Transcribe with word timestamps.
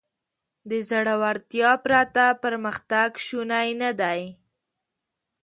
له 0.67 0.77
زړهورتیا 0.89 1.71
پرته 1.85 2.23
پرمختګ 2.43 3.09
شونی 3.25 3.69
نهدی. 3.81 4.21